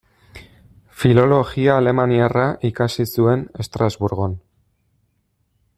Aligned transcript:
Filologia 1.01 1.75
alemaniarra 1.81 2.47
ikasi 2.71 3.07
zuen 3.17 3.47
Estrasburgon. 3.65 4.35